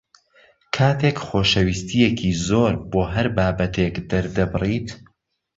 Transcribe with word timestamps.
کاتێک 0.75 1.17
خۆشەویستییەکی 1.27 2.31
زۆر 2.47 2.73
بۆ 2.91 3.01
هەر 3.13 3.27
بابەتێک 3.35 3.95
دەردەبڕیت 4.09 4.87